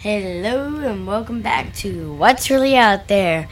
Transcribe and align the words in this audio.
Hello 0.00 0.76
and 0.76 1.08
welcome 1.08 1.42
back 1.42 1.74
to 1.74 2.12
What's 2.12 2.50
Really 2.50 2.76
Out 2.76 3.08
There. 3.08 3.48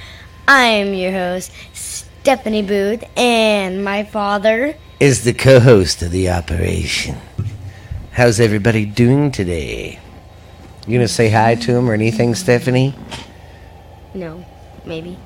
I 0.46 0.66
am 0.66 0.94
your 0.94 1.10
host, 1.10 1.50
Stephanie 1.72 2.62
Booth, 2.62 3.02
and 3.16 3.84
my 3.84 4.04
father. 4.04 4.76
is 5.00 5.24
the 5.24 5.32
co-host 5.32 6.02
of 6.02 6.12
the 6.12 6.30
operation. 6.30 7.16
How's 8.12 8.38
everybody 8.38 8.86
doing 8.86 9.32
today? 9.32 9.98
You 10.86 10.96
gonna 10.96 11.08
say 11.08 11.30
hi 11.30 11.56
to 11.56 11.76
him 11.76 11.90
or 11.90 11.94
anything, 11.94 12.36
Stephanie? 12.36 12.94
No, 14.14 14.44
maybe. 14.84 15.18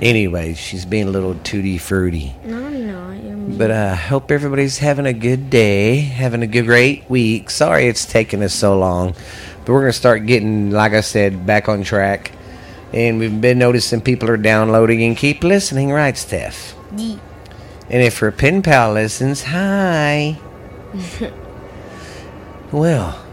Anyway, 0.00 0.54
she's 0.54 0.86
being 0.86 1.08
a 1.08 1.10
little 1.10 1.34
tutti 1.34 1.76
fruity. 1.76 2.34
No, 2.44 2.66
I'm 2.66 2.86
not. 2.86 3.22
You're 3.22 3.36
mean. 3.36 3.58
But 3.58 3.70
I 3.70 3.90
uh, 3.90 3.96
hope 3.96 4.30
everybody's 4.30 4.78
having 4.78 5.06
a 5.06 5.12
good 5.12 5.50
day, 5.50 5.96
having 5.96 6.42
a 6.42 6.46
good, 6.46 6.66
great 6.66 7.08
week. 7.08 7.50
Sorry 7.50 7.86
it's 7.86 8.04
taken 8.04 8.42
us 8.42 8.54
so 8.54 8.78
long, 8.78 9.14
but 9.70 9.74
we're 9.74 9.82
gonna 9.82 9.92
start 9.92 10.26
getting, 10.26 10.72
like 10.72 10.94
I 10.94 11.00
said, 11.00 11.46
back 11.46 11.68
on 11.68 11.84
track. 11.84 12.32
And 12.92 13.20
we've 13.20 13.40
been 13.40 13.60
noticing 13.60 14.00
people 14.00 14.28
are 14.28 14.36
downloading 14.36 15.04
and 15.04 15.16
keep 15.16 15.44
listening, 15.44 15.92
right, 15.92 16.18
Steph? 16.18 16.74
Yeet. 16.94 17.20
And 17.88 18.02
if 18.02 18.18
her 18.18 18.32
pen 18.32 18.62
pal 18.62 18.94
listens, 18.94 19.44
hi. 19.44 20.40
well, 22.72 23.24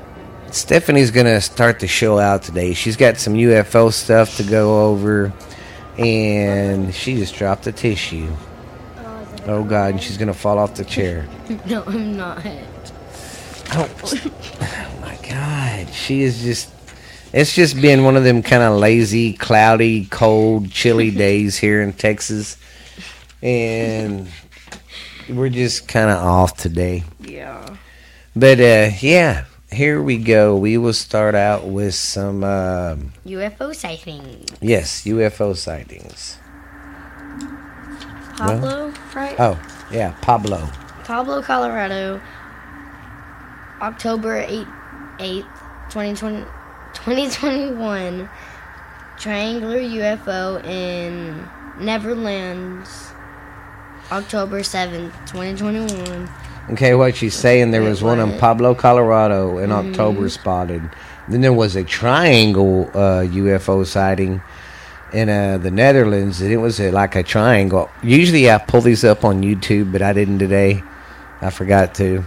Stephanie's 0.52 1.10
gonna 1.10 1.42
start 1.42 1.80
the 1.80 1.88
show 1.88 2.20
out 2.20 2.44
today. 2.44 2.76
She's 2.76 2.98
got 2.98 3.18
some 3.18 3.34
UFO 3.34 3.92
stuff 3.92 4.38
to 4.38 4.44
go 4.44 4.92
over, 4.92 5.34
and 5.98 6.94
she 6.94 7.16
just 7.16 7.34
dropped 7.34 7.64
the 7.64 7.72
tissue. 7.72 8.32
Oh 9.48 9.64
God, 9.64 9.94
and 9.94 10.04
she's 10.04 10.20
gonna 10.20 10.36
fall 10.36 10.60
off 10.60 10.76
the 10.76 10.86
chair. 10.86 11.28
No, 11.66 11.84
I'm 11.88 12.16
not. 12.16 12.46
Oh, 13.74 13.90
She 15.92 16.24
is 16.24 16.42
just. 16.42 16.74
It's 17.34 17.54
just 17.54 17.80
been 17.82 18.04
one 18.06 18.16
of 18.16 18.24
them 18.24 18.42
kind 18.42 18.64
of 18.64 18.80
lazy, 18.80 19.34
cloudy, 19.34 20.06
cold, 20.06 20.72
chilly 20.72 21.12
days 21.26 21.58
here 21.58 21.82
in 21.82 21.92
Texas, 21.94 22.58
and 23.42 24.30
we're 25.30 25.50
just 25.50 25.88
kind 25.88 26.10
of 26.10 26.18
off 26.18 26.56
today. 26.58 27.04
Yeah. 27.20 27.76
But 28.36 28.60
uh, 28.60 28.92
yeah, 29.02 29.46
here 29.72 30.02
we 30.02 30.18
go. 30.18 30.56
We 30.56 30.78
will 30.78 30.94
start 30.94 31.36
out 31.36 31.66
with 31.68 31.96
some 31.96 32.44
um 32.44 33.14
UFO 33.26 33.76
sightings. 33.76 34.50
yes 34.62 35.04
UFO 35.04 35.56
sightings. 35.56 36.38
Pablo, 38.38 38.94
right? 39.16 39.36
Oh 39.40 39.60
yeah, 39.92 40.16
Pablo. 40.22 40.70
Pablo, 41.04 41.42
Colorado, 41.42 42.22
October 43.82 44.38
8, 44.46 44.68
8th, 45.20 45.46
2020, 45.90 46.44
2021. 46.94 48.30
Triangular 49.18 49.80
UFO 49.80 50.64
in 50.64 51.48
Neverlands, 51.80 53.12
October 54.12 54.60
7th, 54.60 55.12
2021. 55.26 56.30
Okay, 56.72 56.94
what 56.94 57.16
she's 57.16 57.34
saying 57.34 57.72
there 57.72 57.82
was 57.82 58.04
one 58.04 58.20
in? 58.20 58.38
Pablo, 58.38 58.76
Colorado, 58.76 59.58
in 59.58 59.72
October 59.72 60.30
spotted. 60.30 60.88
Then 61.28 61.42
there 61.42 61.54
was 61.54 61.76
a 61.76 61.84
triangle 61.84 62.90
uh, 62.94 63.24
UFO 63.24 63.86
sighting 63.86 64.42
in 65.14 65.30
uh, 65.30 65.58
the 65.58 65.72
Netherlands, 65.72 66.42
and 66.42 66.52
it 66.52 66.58
was 66.58 66.80
uh, 66.80 66.92
like 66.92 67.16
a 67.16 67.24
triangle. 67.24 67.90
Usually 68.04 68.52
I 68.52 68.58
pull 68.58 68.82
these 68.82 69.04
up 69.04 69.24
on 69.24 69.42
YouTube, 69.42 69.92
but 69.92 70.02
I 70.02 70.14
didn't 70.14 70.40
today. 70.40 70.84
I 71.42 71.50
forgot 71.50 71.96
to. 71.96 72.24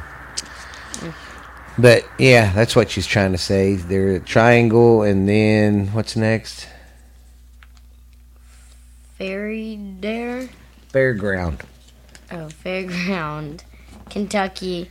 But 1.81 2.05
yeah, 2.19 2.53
that's 2.53 2.77
what 2.77 2.91
she's 2.91 3.07
trying 3.07 3.33
to 3.33 3.39
say. 3.39 3.77
They're 3.77 4.17
a 4.17 4.21
triangle, 4.21 5.03
and 5.03 5.27
then 5.27 5.87
what's 5.89 6.15
next? 6.15 6.69
Ferry 9.17 9.77
Dare? 9.77 10.51
Fairground. 10.93 11.61
Oh, 12.31 12.49
Fairground, 12.65 13.63
Kentucky, 14.11 14.91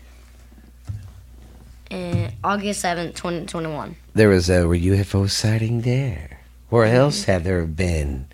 and 1.91 2.33
August 2.43 2.83
7th, 2.83 3.15
2021. 3.15 3.95
There 4.15 4.29
was 4.29 4.49
a 4.49 4.61
UFO 4.61 5.29
sighting 5.29 5.81
there. 5.81 6.39
Where 6.69 6.87
mm-hmm. 6.87 6.95
else 6.95 7.25
have 7.25 7.43
there 7.43 7.65
been? 7.65 8.27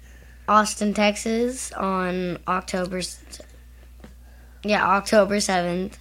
Austin, 0.47 0.93
Texas 0.93 1.73
on 1.73 2.39
October. 2.47 3.01
Yeah, 4.63 4.87
October 4.87 5.37
7th, 5.37 5.97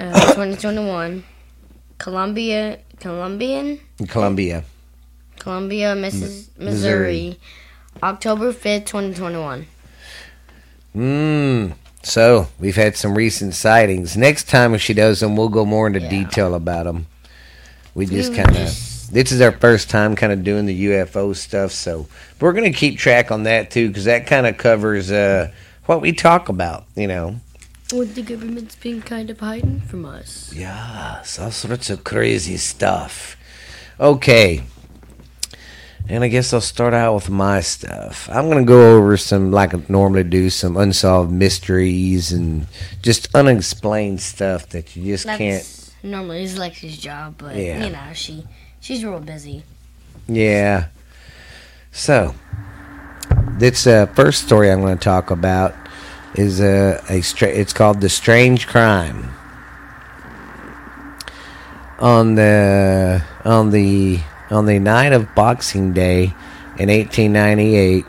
uh, 0.00 0.12
2021. 0.34 1.24
Columbia, 1.98 2.78
Columbian, 2.98 3.78
Columbia. 4.08 4.64
Columbia, 5.38 5.94
Missis, 5.94 6.50
Missouri. 6.58 6.64
Missouri, 7.36 7.40
October 8.02 8.52
5th, 8.52 8.86
2021. 8.86 9.66
Mmm. 10.96 11.74
So 12.02 12.48
we've 12.58 12.76
had 12.76 12.96
some 12.96 13.14
recent 13.14 13.54
sightings. 13.54 14.16
Next 14.16 14.48
time 14.48 14.72
if 14.74 14.80
she 14.80 14.94
does 14.94 15.20
them, 15.20 15.36
we'll 15.36 15.50
go 15.50 15.66
more 15.66 15.86
into 15.86 16.00
Yeah. 16.00 16.08
detail 16.08 16.54
about 16.54 16.84
them. 16.84 17.06
We 17.94 18.06
just 18.06 18.34
kind 18.34 18.48
of. 18.56 18.74
This 19.12 19.32
is 19.32 19.40
our 19.40 19.52
first 19.52 19.90
time 19.90 20.14
kind 20.16 20.32
of 20.32 20.44
doing 20.44 20.66
the 20.66 20.84
UFO 20.86 21.34
stuff, 21.36 21.72
so 21.72 22.06
we're 22.40 22.52
going 22.52 22.72
to 22.72 22.78
keep 22.78 22.96
track 22.96 23.30
on 23.32 23.42
that 23.42 23.70
too 23.70 23.88
because 23.88 24.04
that 24.04 24.26
kind 24.26 24.46
of 24.46 24.56
covers 24.56 25.10
uh, 25.10 25.50
what 25.86 26.00
we 26.00 26.12
talk 26.12 26.48
about. 26.48 26.84
You 26.96 27.08
know. 27.08 27.40
What 27.92 28.14
the 28.14 28.22
government's 28.22 28.76
been 28.76 29.02
kind 29.02 29.30
of 29.30 29.40
hiding 29.40 29.80
from 29.80 30.04
us. 30.04 30.52
Yes, 30.54 31.38
all 31.38 31.50
sorts 31.50 31.90
of 31.90 32.04
crazy 32.04 32.56
stuff. 32.56 33.36
Okay. 33.98 34.62
And 36.08 36.24
I 36.24 36.28
guess 36.28 36.52
I'll 36.52 36.60
start 36.60 36.94
out 36.94 37.14
with 37.14 37.30
my 37.30 37.60
stuff. 37.60 38.28
I'm 38.32 38.46
going 38.48 38.58
to 38.58 38.64
go 38.68 38.96
over 38.96 39.16
some, 39.16 39.50
like 39.52 39.74
I 39.74 39.82
normally 39.88 40.24
do, 40.24 40.50
some 40.50 40.76
unsolved 40.76 41.30
mysteries 41.32 42.32
and 42.32 42.66
just 43.02 43.32
unexplained 43.34 44.20
stuff 44.20 44.68
that 44.70 44.96
you 44.96 45.12
just 45.14 45.26
can't. 45.26 45.92
Normally 46.02 46.42
is 46.44 46.58
Lexi's 46.58 46.96
job, 46.96 47.34
but 47.38 47.54
Yeah. 47.56 47.84
you 47.84 47.90
know 47.92 48.12
she 48.14 48.44
she's 48.80 49.04
real 49.04 49.20
busy. 49.20 49.62
Yeah. 50.26 50.86
So, 51.92 52.34
this 53.58 53.86
uh, 53.86 54.06
first 54.06 54.44
story 54.46 54.70
I'm 54.70 54.80
going 54.80 54.96
to 54.96 55.04
talk 55.04 55.30
about 55.30 55.74
is 56.34 56.60
uh, 56.60 57.02
a 57.08 57.20
stra- 57.22 57.48
it's 57.48 57.72
called 57.72 58.00
the 58.00 58.08
strange 58.08 58.66
crime. 58.66 59.30
On 61.98 62.34
the 62.34 63.22
on 63.44 63.70
the 63.70 64.20
on 64.50 64.66
the 64.66 64.78
night 64.78 65.12
of 65.12 65.34
Boxing 65.34 65.92
Day 65.92 66.34
in 66.78 66.88
1898, 66.88 68.06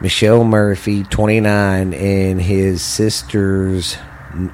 Michelle 0.00 0.44
Murphy, 0.44 1.02
29, 1.04 1.94
and 1.94 2.42
his 2.42 2.82
sisters 2.82 3.96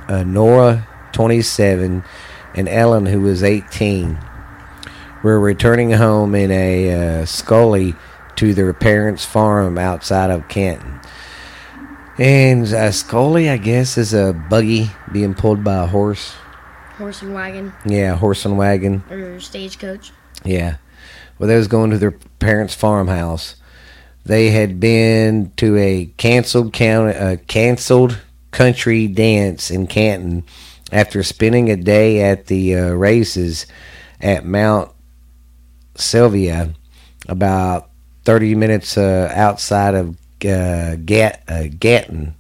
uh, 0.08 0.22
Nora, 0.22 0.86
27, 1.12 2.04
and 2.54 2.68
Ellen, 2.68 3.06
who 3.06 3.20
was 3.20 3.42
18, 3.42 4.18
were 5.22 5.40
returning 5.40 5.92
home 5.92 6.34
in 6.34 6.50
a 6.50 7.20
uh, 7.20 7.24
Scully 7.26 7.94
to 8.36 8.54
their 8.54 8.72
parents' 8.72 9.24
farm 9.24 9.78
outside 9.78 10.30
of 10.30 10.48
Canton. 10.48 10.97
And 12.18 12.64
a 12.64 12.92
Scully, 12.92 13.48
I 13.48 13.56
guess, 13.58 13.96
is 13.96 14.12
a 14.12 14.32
buggy 14.32 14.90
being 15.12 15.34
pulled 15.34 15.62
by 15.62 15.84
a 15.84 15.86
horse. 15.86 16.34
Horse 16.96 17.22
and 17.22 17.32
wagon 17.32 17.72
Yeah, 17.84 18.16
horse 18.16 18.44
and 18.44 18.58
wagon. 18.58 19.04
or 19.08 19.38
stagecoach. 19.38 20.10
Yeah. 20.44 20.76
Well, 21.38 21.48
they 21.48 21.56
was 21.56 21.68
going 21.68 21.90
to 21.90 21.98
their 21.98 22.10
parents' 22.40 22.74
farmhouse. 22.74 23.54
They 24.24 24.50
had 24.50 24.80
been 24.80 25.52
to 25.58 25.76
a 25.76 26.06
canceled 26.16 26.72
county, 26.72 27.14
uh, 27.16 27.36
canceled 27.46 28.18
country 28.50 29.06
dance 29.06 29.70
in 29.70 29.86
Canton 29.86 30.42
after 30.90 31.22
spending 31.22 31.70
a 31.70 31.76
day 31.76 32.20
at 32.20 32.46
the 32.46 32.74
uh, 32.74 32.90
races 32.90 33.66
at 34.20 34.44
Mount 34.44 34.90
Sylvia, 35.94 36.74
about 37.28 37.90
thirty 38.24 38.54
minutes 38.54 38.98
uh, 38.98 39.30
outside 39.34 39.94
of 39.94 40.16
uh, 40.44 40.96
Gat 40.96 41.42
uh, 41.48 41.64
Gatton. 41.78 42.34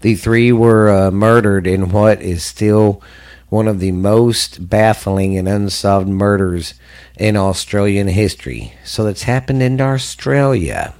The 0.00 0.14
three 0.14 0.52
were 0.52 0.88
uh, 0.90 1.10
murdered 1.10 1.66
in 1.66 1.90
what 1.90 2.22
is 2.22 2.44
still 2.44 3.02
one 3.48 3.66
of 3.66 3.80
the 3.80 3.92
most 3.92 4.68
baffling 4.68 5.36
and 5.36 5.48
unsolved 5.48 6.08
murders 6.08 6.74
in 7.16 7.36
Australian 7.36 8.08
history. 8.08 8.74
So 8.84 9.04
that's 9.04 9.22
happened 9.22 9.62
in 9.62 9.80
Australia. 9.80 10.94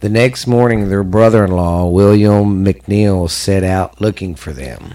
The 0.00 0.08
next 0.08 0.46
morning, 0.46 0.88
their 0.88 1.04
brother 1.04 1.44
in 1.44 1.50
law, 1.50 1.86
William 1.88 2.64
McNeil, 2.64 3.28
set 3.28 3.64
out 3.64 4.00
looking 4.00 4.34
for 4.34 4.52
them. 4.52 4.94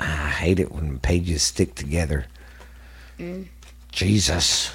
I 0.00 0.30
hate 0.30 0.60
it 0.60 0.72
when 0.72 0.98
pages 0.98 1.42
stick 1.42 1.74
together. 1.74 2.26
Jesus. 3.92 4.72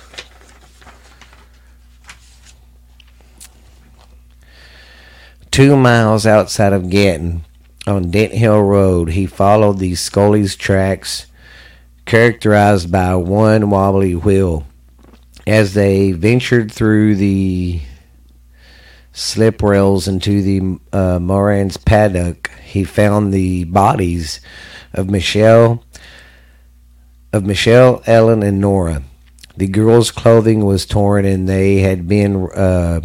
Two 5.53 5.77
miles 5.77 6.25
outside 6.25 6.73
of 6.73 6.89
Gatton, 6.89 7.45
on 7.85 8.09
Dent 8.09 8.31
Hill 8.33 8.63
Road, 8.63 9.11
he 9.11 9.27
followed 9.27 9.77
the 9.77 9.93
Scully's 9.93 10.55
tracks 10.55 11.27
characterized 12.07 12.91
by 12.91 13.13
one 13.13 13.69
wobbly 13.69 14.15
wheel. 14.15 14.65
As 15.45 15.75
they 15.75 16.11
ventured 16.11 16.71
through 16.71 17.17
the 17.17 17.81
slip 19.11 19.61
rails 19.61 20.07
into 20.07 20.41
the 20.41 20.79
uh, 20.91 21.19
Moran's 21.19 21.77
paddock, 21.77 22.49
he 22.63 22.83
found 22.83 23.31
the 23.31 23.65
bodies 23.65 24.41
of 24.91 25.07
Michelle, 25.07 25.83
of 27.31 27.45
Michelle, 27.45 28.01
Ellen, 28.07 28.41
and 28.41 28.59
Nora. 28.59 29.03
The 29.55 29.67
girls' 29.67 30.09
clothing 30.09 30.65
was 30.65 30.87
torn, 30.87 31.25
and 31.25 31.47
they 31.47 31.81
had 31.81 32.07
been 32.07 32.49
uh, 32.55 33.01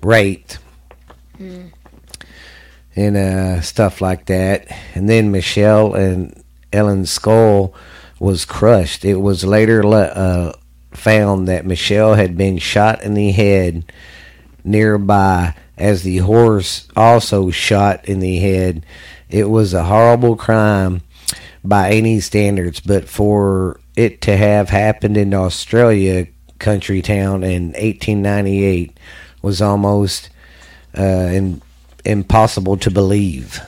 raped 0.00 0.60
and 2.98 3.16
uh, 3.16 3.60
stuff 3.60 4.00
like 4.00 4.26
that. 4.26 4.66
And 4.94 5.08
then 5.08 5.30
Michelle 5.30 5.94
and 5.94 6.42
Ellen's 6.72 7.10
skull 7.10 7.72
was 8.18 8.44
crushed. 8.44 9.04
It 9.04 9.16
was 9.16 9.44
later 9.44 9.84
uh, 9.86 10.52
found 10.90 11.46
that 11.46 11.64
Michelle 11.64 12.14
had 12.14 12.36
been 12.36 12.58
shot 12.58 13.02
in 13.02 13.14
the 13.14 13.30
head 13.30 13.84
nearby, 14.64 15.54
as 15.76 16.02
the 16.02 16.18
horse 16.18 16.88
also 16.96 17.50
shot 17.50 18.04
in 18.06 18.18
the 18.18 18.38
head. 18.38 18.84
It 19.30 19.48
was 19.48 19.72
a 19.72 19.84
horrible 19.84 20.34
crime 20.34 21.02
by 21.62 21.90
any 21.92 22.18
standards, 22.18 22.80
but 22.80 23.08
for 23.08 23.78
it 23.94 24.20
to 24.22 24.36
have 24.36 24.70
happened 24.70 25.16
in 25.16 25.32
Australia 25.34 26.26
country 26.58 27.00
town 27.00 27.44
in 27.44 27.68
1898 27.68 28.98
was 29.42 29.62
almost 29.62 30.30
uh, 30.98 31.02
in, 31.02 31.62
impossible 32.04 32.76
to 32.78 32.90
believe. 32.90 33.60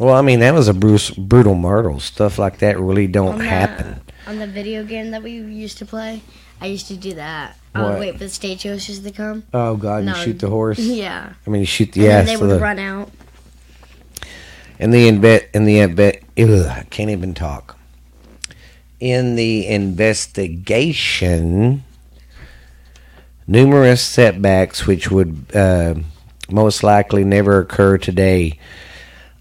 Well, 0.00 0.14
I 0.14 0.22
mean 0.22 0.40
that 0.40 0.54
was 0.54 0.68
a 0.68 0.74
bruce, 0.74 1.10
brutal 1.10 1.54
murder. 1.54 1.98
Stuff 2.00 2.38
like 2.38 2.58
that 2.58 2.78
really 2.80 3.06
don't 3.06 3.34
On 3.34 3.38
the- 3.38 3.44
happen. 3.44 4.00
On 4.26 4.38
the 4.38 4.46
video 4.46 4.84
game 4.84 5.10
that 5.10 5.22
we 5.22 5.32
used 5.32 5.78
to 5.78 5.86
play, 5.86 6.22
I 6.60 6.66
used 6.66 6.86
to 6.88 6.96
do 6.96 7.14
that. 7.14 7.56
I 7.74 7.82
would 7.88 7.98
wait 7.98 8.12
for 8.12 8.18
the 8.20 8.28
stagecoaches 8.28 9.00
to 9.00 9.10
come. 9.10 9.44
Oh 9.54 9.76
God! 9.76 10.04
No. 10.04 10.14
You 10.16 10.22
shoot 10.24 10.38
the 10.38 10.48
horse. 10.48 10.78
Yeah. 10.78 11.32
I 11.46 11.50
mean, 11.50 11.60
you 11.60 11.66
shoot 11.66 11.92
the 11.92 12.08
And 12.08 12.26
then 12.26 12.26
they 12.26 12.36
would 12.40 12.50
the, 12.50 12.58
run 12.60 12.78
out. 12.78 13.10
in 14.78 14.90
the 14.90 15.08
inve- 15.08 15.46
in 15.54 15.64
the 15.64 15.76
inve- 15.76 16.22
ugh, 16.38 16.66
I 16.78 16.82
can't 16.90 17.10
even 17.10 17.34
talk. 17.34 17.78
In 19.00 19.36
the 19.36 19.66
investigation, 19.66 21.82
numerous 23.46 24.02
setbacks, 24.02 24.86
which 24.86 25.10
would 25.10 25.46
uh, 25.54 25.94
most 26.52 26.82
likely 26.82 27.24
never 27.24 27.60
occur 27.60 27.98
today, 27.98 28.58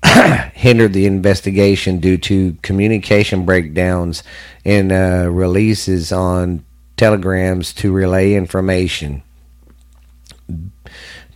hindered 0.53 0.93
the 0.93 1.05
investigation 1.05 1.99
due 1.99 2.17
to 2.17 2.57
communication 2.61 3.45
breakdowns 3.45 4.23
and 4.65 4.91
uh, 4.91 5.27
releases 5.29 6.11
on 6.11 6.63
telegrams 6.97 7.73
to 7.73 7.91
relay 7.91 8.33
information. 8.33 9.23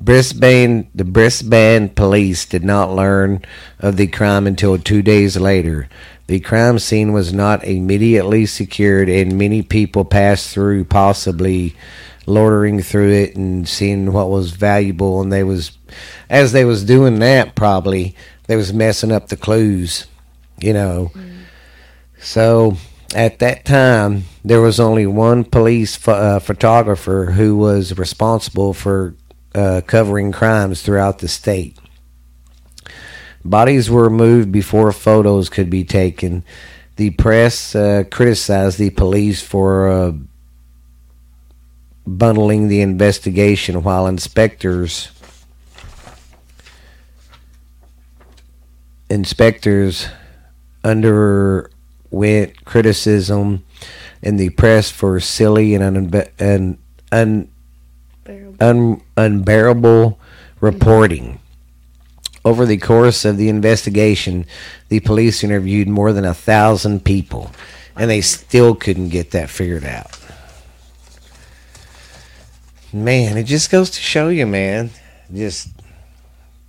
Brisbane, 0.01 0.89
the 0.93 1.05
Brisbane 1.05 1.89
police 1.89 2.45
did 2.45 2.63
not 2.63 2.93
learn 2.93 3.43
of 3.79 3.97
the 3.97 4.07
crime 4.07 4.45
until 4.45 4.77
two 4.77 5.01
days 5.01 5.37
later. 5.37 5.87
The 6.27 6.39
crime 6.39 6.79
scene 6.79 7.13
was 7.13 7.33
not 7.33 7.63
immediately 7.63 8.45
secured, 8.47 9.09
and 9.09 9.37
many 9.37 9.61
people 9.61 10.05
passed 10.05 10.49
through, 10.49 10.85
possibly 10.85 11.75
loitering 12.25 12.81
through 12.81 13.11
it 13.11 13.35
and 13.35 13.67
seeing 13.67 14.11
what 14.11 14.29
was 14.29 14.51
valuable. 14.51 15.21
And 15.21 15.31
they 15.31 15.43
was, 15.43 15.77
as 16.29 16.51
they 16.51 16.65
was 16.65 16.83
doing 16.83 17.19
that, 17.19 17.53
probably 17.53 18.15
they 18.47 18.55
was 18.55 18.73
messing 18.73 19.11
up 19.11 19.27
the 19.27 19.37
clues, 19.37 20.07
you 20.59 20.73
know. 20.73 21.11
So 22.19 22.77
at 23.13 23.37
that 23.39 23.65
time, 23.65 24.23
there 24.43 24.61
was 24.61 24.79
only 24.79 25.05
one 25.05 25.43
police 25.43 25.95
pho- 25.95 26.13
uh, 26.13 26.39
photographer 26.39 27.33
who 27.35 27.55
was 27.55 27.97
responsible 27.97 28.73
for 28.73 29.13
uh, 29.53 29.81
covering 29.85 30.31
crimes 30.31 30.81
throughout 30.81 31.19
the 31.19 31.27
state. 31.27 31.77
Bodies 33.45 33.91
were 33.91 34.09
moved 34.09 34.51
before 34.51 34.91
photos 34.91 35.49
could 35.49 35.69
be 35.69 35.83
taken. 35.83 36.43
The 36.95 37.11
press 37.11 37.75
uh, 37.75 38.03
criticized 38.09 38.79
the 38.79 38.89
police 38.89 39.41
for 39.43 39.87
uh, 39.87 40.13
bundling 42.07 42.67
the 42.67 42.81
investigation 42.81 43.83
while 43.83 44.07
inspectors 44.07 45.11
inspectors 49.09 50.07
underwent 50.83 52.65
criticism 52.65 53.63
in 54.23 54.37
the 54.37 54.49
press 54.49 54.89
for 54.89 55.19
silly 55.19 55.75
and, 55.75 56.11
unbe- 56.11 56.31
and 56.39 56.79
un- 57.11 57.47
un- 58.59 59.01
unbearable 59.15 60.19
reporting. 60.59 61.39
Over 62.45 62.67
the 62.67 62.77
course 62.77 63.25
of 63.25 63.37
the 63.37 63.49
investigation, 63.49 64.45
the 64.89 64.99
police 64.99 65.43
interviewed 65.43 65.87
more 65.87 66.13
than 66.13 66.25
a 66.25 66.33
thousand 66.35 67.03
people, 67.03 67.51
and 67.95 68.07
they 68.07 68.21
still 68.21 68.75
couldn't 68.75 69.09
get 69.09 69.31
that 69.31 69.49
figured 69.49 69.83
out. 69.83 70.17
Man, 72.93 73.35
it 73.37 73.43
just 73.43 73.71
goes 73.71 73.89
to 73.89 73.99
show 73.99 74.29
you, 74.29 74.45
man. 74.45 74.91
Just 75.33 75.69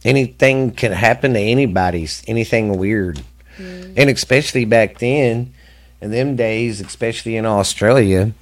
anything 0.03 0.71
can 0.71 0.93
happen 0.93 1.35
to 1.35 1.41
anybody. 1.41 2.09
Anything 2.27 2.79
weird, 2.79 3.23
mm. 3.59 3.93
and 3.99 4.09
especially 4.09 4.65
back 4.65 4.99
then, 4.99 5.53
in 6.01 6.11
them 6.11 6.37
days, 6.37 6.81
especially 6.81 7.37
in 7.37 7.45
Australia, 7.45 8.33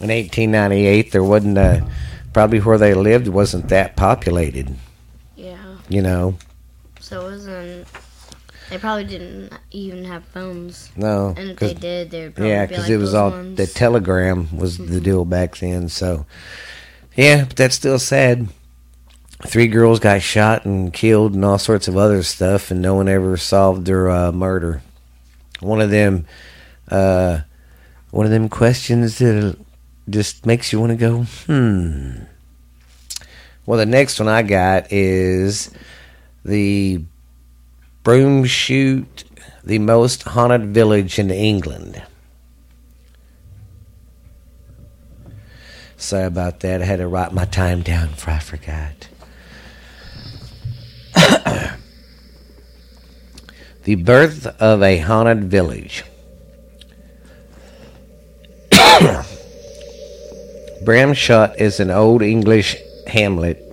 in 0.00 0.08
1898, 0.08 1.12
there 1.12 1.22
wasn't 1.22 1.58
a, 1.58 1.86
probably 2.32 2.60
where 2.60 2.78
they 2.78 2.94
lived 2.94 3.28
wasn't 3.28 3.68
that 3.68 3.94
populated. 3.94 4.74
Yeah. 5.36 5.58
You 5.88 6.02
know, 6.02 6.38
So 7.08 7.22
it 7.22 7.30
wasn't. 7.30 7.88
They 8.68 8.76
probably 8.76 9.04
didn't 9.04 9.54
even 9.70 10.04
have 10.04 10.26
phones. 10.26 10.90
no, 10.94 11.32
And 11.38 11.52
if 11.52 11.58
they 11.58 11.72
did, 11.72 12.10
they 12.10 12.24
would 12.24 12.34
probably 12.34 12.50
yeah, 12.50 12.66
because 12.66 12.82
like 12.82 12.90
it 12.90 12.98
was 12.98 13.14
all 13.14 13.30
ones. 13.30 13.56
the 13.56 13.66
telegram 13.66 14.54
was 14.54 14.76
the 14.76 15.00
deal 15.00 15.24
back 15.24 15.56
then. 15.56 15.88
So, 15.88 16.26
yeah, 17.16 17.46
but 17.46 17.56
that's 17.56 17.76
still 17.76 17.98
sad. 17.98 18.48
Three 19.46 19.68
girls 19.68 20.00
got 20.00 20.20
shot 20.20 20.66
and 20.66 20.92
killed, 20.92 21.32
and 21.32 21.46
all 21.46 21.56
sorts 21.58 21.88
of 21.88 21.96
other 21.96 22.22
stuff, 22.22 22.70
and 22.70 22.82
no 22.82 22.94
one 22.94 23.08
ever 23.08 23.38
solved 23.38 23.86
their 23.86 24.10
uh, 24.10 24.30
murder. 24.30 24.82
One 25.60 25.80
of 25.80 25.88
them, 25.88 26.26
uh, 26.90 27.40
one 28.10 28.26
of 28.26 28.32
them 28.32 28.50
questions 28.50 29.16
that 29.16 29.56
just 30.10 30.44
makes 30.44 30.74
you 30.74 30.80
want 30.80 30.90
to 30.90 30.96
go, 30.96 31.22
hmm. 31.46 32.24
Well, 33.64 33.78
the 33.78 33.86
next 33.86 34.20
one 34.20 34.28
I 34.28 34.42
got 34.42 34.92
is 34.92 35.70
the 36.44 37.04
Broomshoot, 38.04 39.24
the 39.64 39.78
most 39.78 40.22
haunted 40.22 40.68
village 40.74 41.18
in 41.18 41.30
England. 41.30 42.02
Sorry 45.96 46.24
about 46.24 46.60
that. 46.60 46.80
I 46.80 46.84
had 46.84 47.00
to 47.00 47.08
write 47.08 47.32
my 47.32 47.44
time 47.44 47.82
down 47.82 48.08
for 48.10 48.30
I 48.30 48.38
forgot. 48.38 49.08
the 53.84 53.96
birth 53.96 54.46
of 54.60 54.82
a 54.82 54.98
haunted 54.98 55.44
village. 55.44 56.04
Bramshott 60.84 61.60
is 61.60 61.80
an 61.80 61.90
old 61.90 62.22
English 62.22 62.76
hamlet 63.08 63.67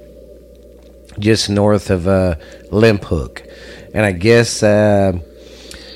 just 1.19 1.49
north 1.49 1.89
of 1.89 2.07
uh, 2.07 2.35
Limphook. 2.71 3.43
And 3.93 4.05
I 4.05 4.11
guess 4.11 4.61
uh, 4.61 5.17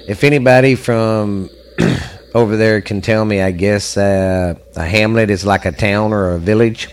if 0.08 0.24
anybody 0.24 0.76
from 0.76 1.50
over 2.36 2.58
there 2.58 2.82
can 2.82 3.02
tell 3.02 3.26
me, 3.26 3.42
I 3.42 3.52
guess 3.52 3.98
uh, 3.98 4.56
a 4.76 4.86
hamlet 4.86 5.30
is 5.30 5.46
like 5.46 5.66
a 5.66 5.72
town 5.72 6.14
or 6.14 6.32
a 6.32 6.40
village, 6.40 6.90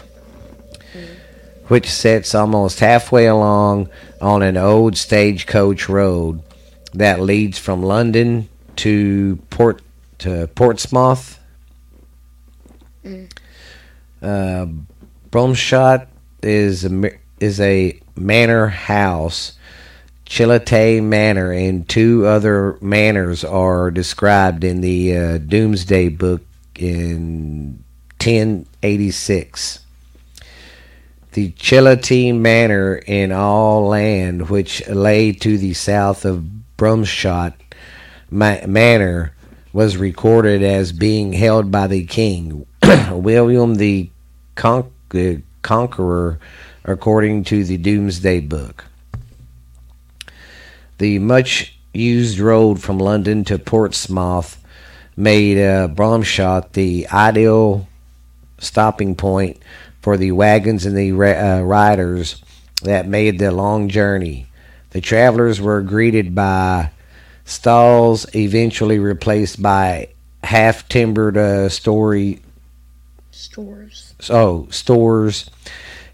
which 1.69 1.89
sits 1.91 2.35
almost 2.35 2.81
halfway 2.81 3.27
along 3.27 3.89
on 4.21 4.43
an 4.43 4.57
old 4.57 4.97
stagecoach 4.97 5.89
road 5.89 6.43
that 6.95 7.21
leads 7.21 7.59
from 7.59 7.83
London 7.83 8.49
to 8.77 9.37
Port 9.51 9.83
to 10.19 10.47
Portsmouth. 10.55 11.39
Uh, 14.23 14.67
Bromshot 15.31 16.07
is 16.43 16.85
a, 16.85 17.11
is 17.41 17.61
a 17.61 18.01
manor 18.17 18.69
house. 18.69 19.53
Chilate 20.27 21.03
Manor 21.03 21.53
and 21.53 21.89
two 21.89 22.27
other 22.27 22.79
manors 22.81 23.45
are 23.45 23.91
described 23.91 24.65
in 24.65 24.81
the 24.81 25.17
uh, 25.17 25.39
Domesday 25.39 26.09
Book 26.09 26.43
in 26.75 27.85
1086. 28.19 29.81
The 31.33 31.53
Chilate 31.53 32.35
Manor 32.35 32.97
in 32.97 33.31
all 33.31 33.87
land, 33.87 34.49
which 34.49 34.87
lay 34.89 35.33
to 35.33 35.59
the 35.59 35.75
south 35.75 36.25
of 36.25 36.45
Brumshot 36.77 37.55
Ma- 38.31 38.67
Manor, 38.67 39.33
was 39.73 39.97
recorded 39.99 40.63
as 40.63 40.93
being 40.93 41.35
held 41.35 41.71
by 41.71 41.87
the 41.87 42.05
king, 42.05 42.67
William 43.11 43.75
the 43.75 44.11
Con- 44.55 44.91
uh, 45.15 45.35
Conqueror, 45.61 46.39
according 46.87 47.45
to 47.45 47.65
the 47.65 47.77
Domesday 47.77 48.41
Book. 48.41 48.85
The 50.99 51.19
much 51.19 51.77
used 51.93 52.39
road 52.39 52.81
from 52.81 52.99
London 52.99 53.45
to 53.45 53.59
Portsmouth 53.59 54.63
made 55.17 55.59
uh, 55.59 55.89
Bramshott 55.89 56.73
the 56.73 57.09
ideal 57.09 57.89
stopping 58.59 59.15
point 59.15 59.61
for 60.01 60.17
the 60.17 60.33
wagons 60.33 60.87
and 60.87 60.97
the 60.97 61.11
uh, 61.13 61.61
riders 61.63 62.43
that 62.83 63.09
made 63.09 63.39
the 63.39 63.51
long 63.51 63.89
journey. 63.89 64.47
The 64.91 65.01
travelers 65.01 65.61
were 65.61 65.83
greeted 65.83 66.35
by 66.35 66.91
stalls, 67.45 68.27
eventually 68.35 68.99
replaced 68.99 69.61
by 69.61 70.09
half 70.45 70.89
timbered 70.89 71.37
uh, 71.37 71.69
story 71.69 72.41
stores. 73.31 74.15
Oh, 74.31 74.69
stores, 74.71 75.51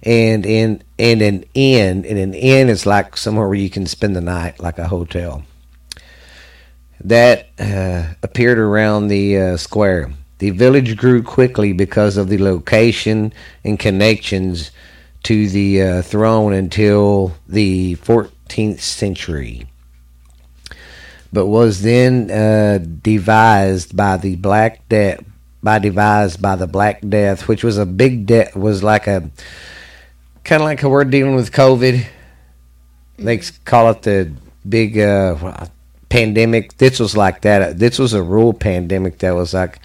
and 0.02 0.44
in 0.44 0.82
and 0.98 1.22
an 1.22 1.44
inn. 1.54 2.04
And 2.04 2.18
an 2.18 2.34
inn 2.34 2.68
is 2.68 2.86
like 2.86 3.16
somewhere 3.16 3.48
where 3.48 3.56
you 3.56 3.70
can 3.70 3.86
spend 3.86 4.16
the 4.16 4.20
night, 4.20 4.60
like 4.60 4.78
a 4.78 4.88
hotel. 4.88 5.44
That 7.04 7.48
uh, 7.58 8.14
appeared 8.22 8.58
around 8.58 9.08
the 9.08 9.38
uh, 9.38 9.56
square. 9.56 10.12
The 10.38 10.50
village 10.50 10.96
grew 10.96 11.22
quickly 11.22 11.72
because 11.72 12.16
of 12.16 12.28
the 12.28 12.38
location 12.38 13.32
and 13.64 13.78
connections 13.78 14.72
to 15.24 15.48
the 15.48 15.82
uh, 15.82 16.02
throne 16.02 16.52
until 16.52 17.36
the 17.46 17.94
14th 17.96 18.80
century, 18.80 19.66
but 21.32 21.46
was 21.46 21.82
then 21.82 22.28
uh, 22.30 22.78
devised 22.78 23.96
by 23.96 24.16
the 24.16 24.36
Black 24.36 24.88
Death. 24.88 25.24
By 25.64 25.78
devised 25.78 26.42
by 26.42 26.56
the 26.56 26.66
Black 26.66 27.08
Death, 27.08 27.46
which 27.46 27.62
was 27.62 27.78
a 27.78 27.86
big 27.86 28.26
death, 28.26 28.56
was 28.56 28.82
like 28.82 29.06
a 29.06 29.30
kind 30.44 30.62
of 30.62 30.64
like 30.64 30.80
how 30.80 30.88
we're 30.88 31.04
dealing 31.04 31.34
with 31.34 31.52
COVID. 31.52 32.04
They 33.18 33.38
call 33.64 33.90
it 33.90 34.02
the 34.02 34.32
big 34.68 34.98
uh, 34.98 35.66
pandemic. 36.08 36.76
This 36.78 36.98
was 37.00 37.16
like 37.16 37.42
that. 37.42 37.78
This 37.78 37.98
was 37.98 38.12
a 38.12 38.22
real 38.22 38.52
pandemic 38.52 39.18
that 39.18 39.32
was 39.32 39.54
like, 39.54 39.80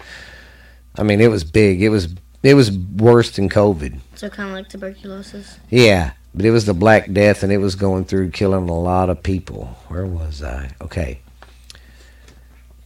I 0.96 1.02
mean, 1.02 1.20
it 1.20 1.30
was 1.30 1.44
big. 1.44 1.82
It 1.82 1.88
was 1.88 2.08
it 2.42 2.54
was 2.54 2.70
worse 2.70 3.32
than 3.32 3.48
COVID. 3.48 3.98
So 4.14 4.28
kind 4.28 4.50
of 4.50 4.54
like 4.54 4.68
tuberculosis. 4.68 5.58
Yeah, 5.70 6.12
but 6.34 6.44
it 6.44 6.50
was 6.50 6.66
the 6.66 6.74
Black 6.74 7.12
Death, 7.12 7.42
and 7.42 7.52
it 7.52 7.58
was 7.58 7.74
going 7.74 8.04
through 8.04 8.30
killing 8.30 8.68
a 8.68 8.78
lot 8.78 9.10
of 9.10 9.22
people. 9.22 9.76
Where 9.88 10.06
was 10.06 10.42
I? 10.42 10.70
Okay, 10.80 11.20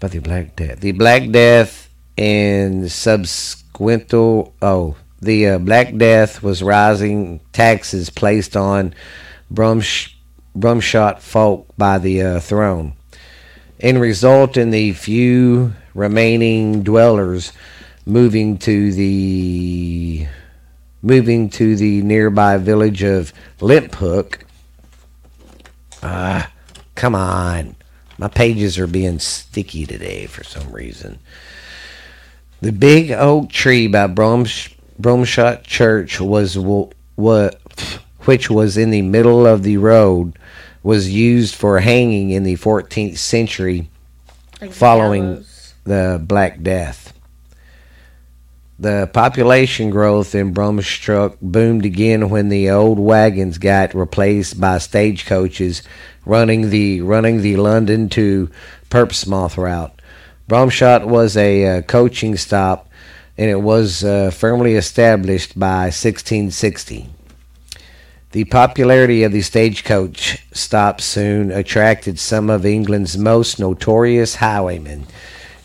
but 0.00 0.10
the 0.10 0.20
Black 0.20 0.56
Death, 0.56 0.80
the 0.80 0.92
Black 0.92 1.30
Death, 1.30 1.90
and 2.18 2.90
subsequent 2.90 4.12
oh, 4.14 4.96
the 5.22 5.50
uh, 5.50 5.58
Black 5.58 5.96
Death 5.96 6.42
was 6.42 6.64
rising 6.64 7.40
taxes 7.52 8.10
placed 8.10 8.56
on 8.56 8.92
Brumsh, 9.52 10.12
Brumshot 10.58 11.20
folk 11.20 11.68
by 11.78 11.98
the 11.98 12.20
uh, 12.20 12.40
throne, 12.40 12.94
and 13.78 14.00
result 14.00 14.56
in 14.56 14.70
the 14.70 14.92
few 14.92 15.74
remaining 15.94 16.82
dwellers 16.82 17.52
moving 18.04 18.58
to 18.58 18.92
the 18.92 20.26
moving 21.02 21.48
to 21.50 21.76
the 21.76 22.02
nearby 22.02 22.56
village 22.56 23.04
of 23.04 23.32
Limphook. 23.60 24.44
Ah, 26.02 26.46
uh, 26.46 26.50
come 26.96 27.14
on. 27.14 27.76
My 28.18 28.28
pages 28.28 28.76
are 28.76 28.88
being 28.88 29.20
sticky 29.20 29.86
today 29.86 30.26
for 30.26 30.42
some 30.42 30.70
reason. 30.72 31.20
The 32.60 32.72
big 32.72 33.10
oak 33.10 33.50
tree 33.50 33.88
by 33.88 34.06
Bromsh, 34.06 34.71
Bromshot 35.00 35.64
Church 35.64 36.20
was 36.20 36.58
what 36.58 36.94
which 38.24 38.48
was 38.48 38.76
in 38.76 38.90
the 38.90 39.02
middle 39.02 39.46
of 39.46 39.62
the 39.62 39.76
road 39.76 40.38
was 40.82 41.10
used 41.10 41.54
for 41.54 41.80
hanging 41.80 42.30
in 42.30 42.42
the 42.44 42.56
14th 42.56 43.18
century 43.18 43.88
like 44.60 44.72
following 44.72 45.44
the 45.84 46.22
Black 46.24 46.62
Death. 46.62 47.12
The 48.78 49.08
population 49.12 49.90
growth 49.90 50.34
in 50.34 50.54
Bromstruck 50.54 51.36
boomed 51.40 51.84
again 51.84 52.30
when 52.30 52.48
the 52.48 52.70
old 52.70 52.98
wagons 52.98 53.58
got 53.58 53.94
replaced 53.94 54.60
by 54.60 54.78
stagecoaches 54.78 55.82
running 56.24 56.70
the 56.70 57.00
running 57.00 57.42
the 57.42 57.56
London 57.56 58.08
to 58.10 58.50
Portsmouth 58.90 59.56
route. 59.56 59.92
Bromshot 60.48 61.06
was 61.06 61.36
a 61.36 61.78
uh, 61.78 61.82
coaching 61.82 62.36
stop, 62.36 62.88
and 63.42 63.50
it 63.50 63.60
was 63.60 64.04
uh, 64.04 64.30
firmly 64.30 64.76
established 64.76 65.58
by 65.58 65.86
1660. 65.86 67.08
The 68.30 68.44
popularity 68.44 69.24
of 69.24 69.32
the 69.32 69.42
stagecoach 69.42 70.46
stop 70.52 71.00
soon 71.00 71.50
attracted 71.50 72.20
some 72.20 72.48
of 72.50 72.64
England's 72.64 73.18
most 73.18 73.58
notorious 73.58 74.36
highwaymen. 74.36 75.08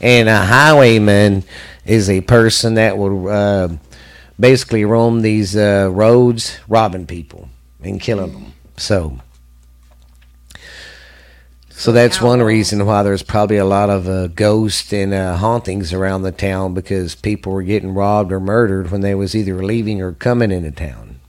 And 0.02 0.28
a 0.28 0.38
highwayman 0.38 1.44
is 1.86 2.10
a 2.10 2.22
person 2.22 2.74
that 2.74 2.98
will 2.98 3.30
uh, 3.30 3.70
basically 4.40 4.84
roam 4.84 5.22
these 5.22 5.56
uh, 5.56 5.92
roads, 5.94 6.58
robbing 6.68 7.06
people 7.06 7.48
and 7.84 8.02
killing 8.02 8.34
them. 8.34 8.54
So, 8.78 9.20
so 11.78 11.92
that's 11.92 12.20
one 12.20 12.42
reason 12.42 12.84
why 12.86 13.04
there's 13.04 13.22
probably 13.22 13.58
a 13.58 13.66
lot 13.66 13.92
of 13.92 14.08
uh, 14.08 14.28
ghosts 14.28 14.92
and 14.92 15.14
uh, 15.14 15.38
hauntings 15.38 15.94
around 15.94 16.24
the 16.24 16.32
town 16.32 16.74
because 16.74 17.14
people 17.14 17.54
were 17.54 17.62
getting 17.62 17.94
robbed 17.94 18.32
or 18.32 18.40
murdered 18.40 18.90
when 18.90 19.02
they 19.02 19.14
was 19.14 19.36
either 19.36 19.64
leaving 19.64 20.02
or 20.02 20.14
coming 20.14 20.52
into 20.52 20.72
town. 20.72 21.20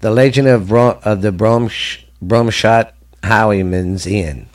The 0.00 0.10
legend 0.10 0.48
of, 0.48 0.68
Brom- 0.68 0.98
of 1.02 1.22
the 1.22 1.32
Bromsh- 1.32 2.04
Bromshot 2.22 2.92
Highwayman's 3.24 4.06
Inn. 4.06 4.48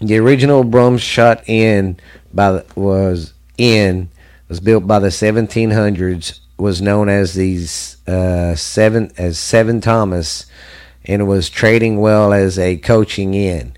The 0.00 0.18
original 0.18 0.64
Bromshot 0.64 1.42
Inn 1.48 1.98
by 2.32 2.52
the, 2.52 2.66
was 2.74 3.32
inn 3.56 4.10
was 4.48 4.60
built 4.60 4.86
by 4.86 4.98
the 4.98 5.08
1700s. 5.08 6.40
Was 6.58 6.82
known 6.82 7.08
as 7.08 7.32
these 7.32 7.96
uh, 8.06 8.54
seven 8.54 9.12
as 9.16 9.38
Seven 9.38 9.80
Thomas, 9.80 10.44
and 11.04 11.26
was 11.28 11.48
trading 11.48 12.00
well 12.00 12.32
as 12.32 12.58
a 12.58 12.76
coaching 12.76 13.34
inn. 13.34 13.74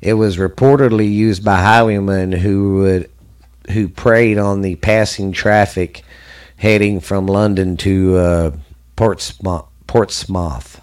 It 0.00 0.14
was 0.14 0.36
reportedly 0.36 1.12
used 1.12 1.44
by 1.44 1.56
highwaymen 1.56 2.32
who 2.32 2.76
would 2.78 3.10
who 3.70 3.88
preyed 3.88 4.38
on 4.38 4.60
the 4.62 4.76
passing 4.76 5.32
traffic 5.32 6.04
heading 6.56 7.00
from 7.00 7.26
London 7.26 7.76
to 7.76 8.16
uh, 8.16 8.50
Portsmouth. 8.94 10.80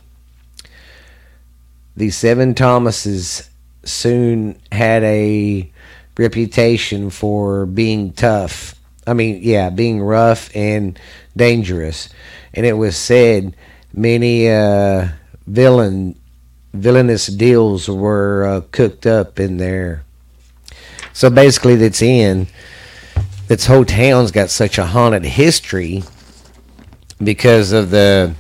The 1.96 2.10
Seven 2.10 2.54
Thomases 2.56 3.50
soon 3.84 4.60
had 4.72 5.04
a 5.04 5.72
reputation 6.18 7.10
for 7.10 7.66
being 7.66 8.14
tough. 8.14 8.76
I 9.06 9.14
mean, 9.14 9.40
yeah, 9.42 9.70
being 9.70 10.02
rough 10.02 10.54
and 10.56 11.00
dangerous. 11.36 12.10
And 12.54 12.66
it 12.66 12.74
was 12.74 12.96
said 12.96 13.56
many 13.94 14.50
uh, 14.50 15.10
villain 15.46 16.16
villainous 16.74 17.28
deals 17.28 17.88
were 17.88 18.46
uh, 18.46 18.62
cooked 18.72 19.06
up 19.06 19.40
in 19.40 19.58
there. 19.58 20.04
So 21.14 21.30
basically, 21.30 21.76
that's 21.76 22.02
in. 22.02 22.48
This 23.48 23.68
whole 23.68 23.86
town's 23.86 24.32
got 24.32 24.50
such 24.50 24.78
a 24.78 24.86
haunted 24.86 25.26
history 25.26 26.04
because 27.22 27.72
of 27.72 27.92
the, 27.92 28.34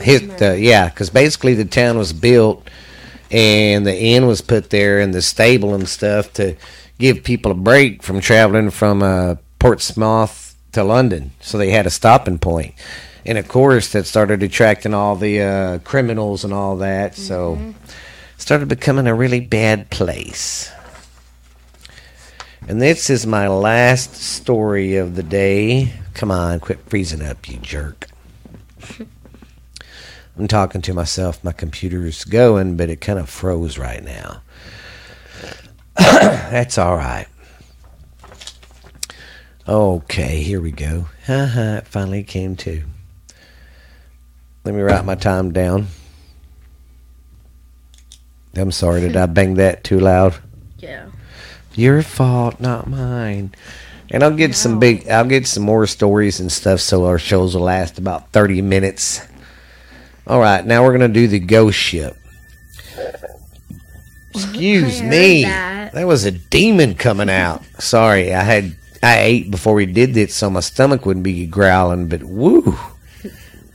hit, 0.00 0.38
the 0.38 0.60
yeah, 0.60 0.88
because 0.88 1.10
basically 1.10 1.54
the 1.54 1.64
town 1.64 1.98
was 1.98 2.12
built 2.12 2.68
and 3.30 3.84
the 3.84 3.98
inn 3.98 4.26
was 4.26 4.40
put 4.40 4.70
there 4.70 5.00
and 5.00 5.12
the 5.12 5.22
stable 5.22 5.74
and 5.74 5.88
stuff 5.88 6.32
to 6.34 6.54
give 6.98 7.24
people 7.24 7.50
a 7.50 7.56
break 7.56 8.02
from 8.02 8.20
traveling 8.20 8.70
from 8.70 9.02
uh, 9.02 9.36
Portsmouth 9.58 10.54
to 10.72 10.84
London. 10.84 11.32
So 11.40 11.58
they 11.58 11.70
had 11.70 11.86
a 11.86 11.90
stopping 11.90 12.38
point. 12.38 12.74
And 13.28 13.36
of 13.36 13.46
course, 13.46 13.92
that 13.92 14.06
started 14.06 14.42
attracting 14.42 14.94
all 14.94 15.14
the 15.14 15.42
uh, 15.42 15.78
criminals 15.80 16.44
and 16.44 16.54
all 16.54 16.78
that. 16.78 17.12
Mm-hmm. 17.12 17.20
So 17.20 17.74
started 18.38 18.68
becoming 18.68 19.06
a 19.06 19.14
really 19.14 19.40
bad 19.40 19.90
place. 19.90 20.72
And 22.66 22.80
this 22.80 23.10
is 23.10 23.26
my 23.26 23.46
last 23.46 24.14
story 24.14 24.96
of 24.96 25.14
the 25.14 25.22
day. 25.22 25.92
Come 26.14 26.30
on, 26.30 26.58
quit 26.58 26.80
freezing 26.86 27.20
up, 27.20 27.46
you 27.50 27.58
jerk. 27.58 28.08
I'm 30.38 30.48
talking 30.48 30.80
to 30.80 30.94
myself. 30.94 31.44
My 31.44 31.52
computer's 31.52 32.24
going, 32.24 32.78
but 32.78 32.88
it 32.88 33.02
kind 33.02 33.18
of 33.18 33.28
froze 33.28 33.76
right 33.76 34.02
now. 34.02 34.40
That's 35.98 36.78
all 36.78 36.96
right. 36.96 37.26
Okay, 39.68 40.42
here 40.42 40.62
we 40.62 40.70
go. 40.70 41.08
Haha, 41.26 41.76
it 41.76 41.86
finally 41.86 42.22
came 42.22 42.56
to. 42.56 42.84
Let 44.68 44.74
me 44.74 44.82
write 44.82 45.06
my 45.06 45.14
time 45.14 45.50
down. 45.50 45.86
I'm 48.54 48.70
sorry, 48.70 49.00
did 49.00 49.16
I 49.16 49.24
bang 49.26 49.54
that 49.54 49.82
too 49.82 49.98
loud? 49.98 50.34
Yeah. 50.76 51.06
Your 51.72 52.02
fault, 52.02 52.60
not 52.60 52.86
mine. 52.86 53.54
And 54.10 54.22
I'll 54.22 54.36
get 54.36 54.54
some 54.54 54.78
big. 54.78 55.08
I'll 55.08 55.24
get 55.24 55.46
some 55.46 55.62
more 55.62 55.86
stories 55.86 56.38
and 56.38 56.52
stuff, 56.52 56.80
so 56.80 57.06
our 57.06 57.18
shows 57.18 57.54
will 57.54 57.62
last 57.62 57.98
about 57.98 58.30
thirty 58.32 58.60
minutes. 58.60 59.26
All 60.26 60.38
right, 60.38 60.62
now 60.66 60.84
we're 60.84 60.92
gonna 60.92 61.08
do 61.08 61.28
the 61.28 61.40
ghost 61.40 61.78
ship. 61.78 62.18
Excuse 64.34 65.00
me. 65.00 65.44
that. 65.44 65.94
That 65.94 66.06
was 66.06 66.26
a 66.26 66.32
demon 66.32 66.94
coming 66.94 67.30
out. 67.30 67.64
Sorry, 67.78 68.34
I 68.34 68.42
had 68.42 68.76
I 69.02 69.20
ate 69.20 69.50
before 69.50 69.72
we 69.72 69.86
did 69.86 70.12
this, 70.12 70.34
so 70.34 70.50
my 70.50 70.60
stomach 70.60 71.06
wouldn't 71.06 71.24
be 71.24 71.46
growling. 71.46 72.08
But 72.08 72.22
woo, 72.22 72.76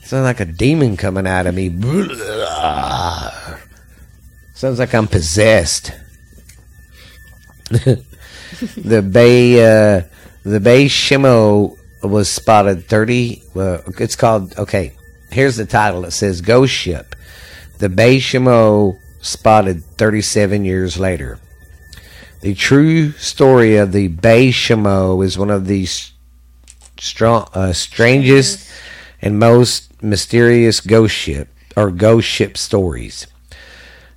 sounds 0.04 0.24
like 0.24 0.40
a 0.40 0.46
demon 0.46 0.98
coming 0.98 1.28
out 1.28 1.48
of 1.48 1.56
me. 1.56 1.70
Sounds 4.54 4.80
like 4.80 4.94
I'm 4.94 5.08
possessed. 5.08 5.92
the 7.70 9.02
Bay, 9.02 9.60
uh, 9.60 10.02
the 10.44 10.60
Baychimo 10.60 11.78
was 12.04 12.30
spotted 12.30 12.86
30. 12.86 13.44
Uh, 13.56 13.78
it's 14.00 14.16
called, 14.16 14.58
okay, 14.58 14.94
here's 15.32 15.56
the 15.56 15.66
title. 15.66 16.06
It 16.06 16.12
says 16.12 16.42
Ghost 16.42 16.74
Ship. 16.74 17.16
The 17.80 17.90
Baychimo 17.90 19.00
spotted 19.22 19.84
37 19.84 20.66
years 20.66 21.00
later. 21.00 21.40
The 22.42 22.54
true 22.54 23.14
story 23.14 23.78
of 23.78 23.94
the 23.94 24.10
Baychimo 24.10 25.24
is 25.24 25.38
one 25.38 25.50
of 25.50 25.68
the 25.68 25.88
strong, 27.00 27.48
uh, 27.54 27.74
strangest 27.74 28.70
and 29.22 29.40
most 29.40 29.93
mysterious 30.04 30.82
ghost 30.82 31.16
ship 31.16 31.50
or 31.76 31.90
ghost 31.90 32.28
ship 32.28 32.58
stories. 32.58 33.28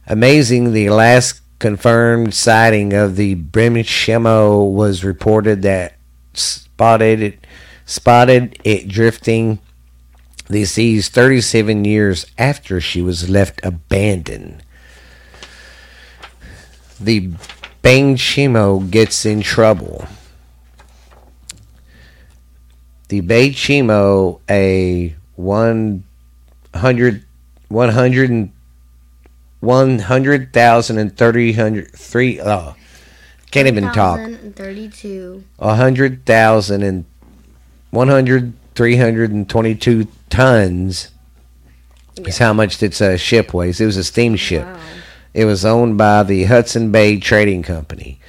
Amazing, 0.07 0.73
the 0.73 0.91
last 0.91 1.41
confirmed 1.59 2.35
sighting 2.35 2.93
of 2.93 3.17
the 3.17 3.35
Brimshemo 3.37 4.71
was 4.71 5.05
reported 5.05 5.63
that 5.63 5.97
spotted 6.35 7.23
it, 7.23 7.47
spotted 7.87 8.59
it 8.65 8.89
drifting 8.89 9.59
the 10.49 10.65
seas 10.65 11.09
37 11.09 11.85
years 11.85 12.27
after 12.39 12.81
she 12.81 13.03
was 13.03 13.29
left 13.29 13.61
abandoned. 13.65 14.63
The 17.01 17.31
Bangshimo 17.83 18.91
gets 18.91 19.27
in 19.27 19.41
trouble. 19.43 20.07
The 23.09 23.23
Bangshimo, 23.23 24.41
a 24.49 25.15
100, 25.37 27.25
100 27.69 28.31
and 28.31 28.53
one 29.61 29.99
hundred 29.99 30.53
thousand 30.53 30.99
and 30.99 31.17
thirty 31.17 31.53
hundred 31.53 31.93
three. 31.93 32.41
Oh, 32.41 32.77
can't 33.51 33.69
even 33.69 33.85
talk. 33.93 34.19
1,032. 34.21 35.45
A 35.59 35.75
hundred 35.75 36.25
thousand 36.25 36.83
and 36.83 37.05
one 37.91 38.09
hundred 38.09 38.53
three 38.75 38.97
hundred 38.97 39.33
and 39.33 39.49
twenty-two 39.49 40.09
tons 40.31 41.11
is 42.19 42.39
how 42.39 42.53
much 42.53 42.83
its 42.83 43.01
uh, 43.01 43.17
ship 43.17 43.53
weighs. 43.53 43.81
It 43.81 43.87
was 43.87 43.97
a 43.97 44.05
steamship. 44.05 44.65
Wow. 44.65 44.81
It 45.35 45.45
was 45.45 45.65
owned 45.65 45.99
by 45.99 46.23
the 46.23 46.45
Hudson 46.45 46.91
Bay 46.91 47.19
Trading 47.19 47.63
Company. 47.63 48.21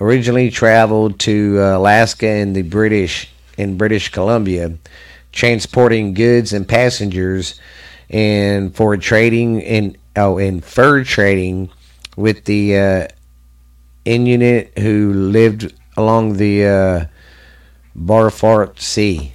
Originally 0.00 0.50
traveled 0.50 1.20
to 1.20 1.58
uh, 1.60 1.76
Alaska 1.76 2.26
and 2.26 2.56
the 2.56 2.62
British 2.62 3.28
in 3.56 3.76
British 3.76 4.08
Columbia, 4.10 4.72
transporting 5.34 6.14
goods 6.14 6.52
and 6.52 6.66
passengers, 6.66 7.60
and 8.08 8.74
for 8.74 8.96
trading 8.96 9.60
in 9.60 9.96
oh 10.16 10.38
in 10.38 10.60
fur 10.60 11.04
trading 11.04 11.70
with 12.16 12.44
the 12.44 12.78
uh, 12.78 13.08
Inuit 14.04 14.78
who 14.78 15.12
lived 15.12 15.74
along 15.96 16.36
the 16.36 16.64
uh, 16.64 17.04
Barfart 17.96 18.80
Sea. 18.80 19.34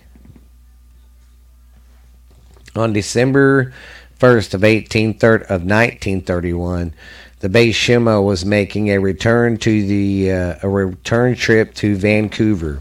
On 2.76 2.94
December 2.94 3.74
1st 4.20 4.54
of 4.54 4.62
1830 4.62 5.44
of 5.46 5.64
1931, 5.64 6.94
the 7.40 7.50
Baychimo 7.50 8.24
was 8.24 8.46
making 8.46 8.90
a 8.90 9.00
return 9.00 9.58
to 9.58 9.86
the 9.86 10.32
uh, 10.32 10.56
a 10.62 10.70
return 10.70 11.36
trip 11.36 11.74
to 11.76 11.96
Vancouver. 11.96 12.80